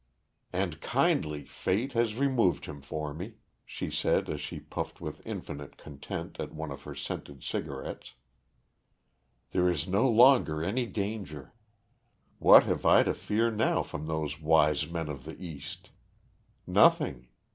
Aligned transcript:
"And 0.51 0.81
kindly 0.81 1.43
fate 1.45 1.93
has 1.93 2.15
removed 2.17 2.65
him 2.65 2.81
for 2.81 3.13
me," 3.13 3.35
she 3.63 3.91
said 3.91 4.31
as 4.31 4.41
she 4.41 4.59
puffed 4.59 4.99
with 4.99 5.23
infinite 5.27 5.77
content 5.77 6.37
at 6.39 6.55
one 6.55 6.71
of 6.71 6.81
her 6.85 6.95
scented 6.95 7.43
cigarettes. 7.43 8.15
"There 9.51 9.69
is 9.69 9.87
no 9.87 10.09
longer 10.09 10.63
any 10.63 10.87
danger. 10.87 11.53
What 12.39 12.63
have 12.63 12.83
I 12.83 13.03
to 13.03 13.13
fear 13.13 13.51
now 13.51 13.83
from 13.83 14.07
those 14.07 14.39
wise 14.41 14.89
men 14.89 15.07
of 15.07 15.23
the 15.23 15.39
East? 15.39 15.91
Nothing. 16.65 17.27